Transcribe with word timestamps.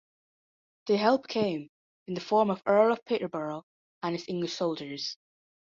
The 0.87 0.97
help 0.97 1.27
came, 1.27 1.69
in 2.07 2.15
the 2.15 2.21
form 2.21 2.49
of 2.49 2.63
Earl 2.65 2.91
of 2.91 3.05
Peterborough 3.05 3.67
and 4.01 4.15
his 4.15 4.27
English 4.27 4.53
soldiers. 4.53 5.15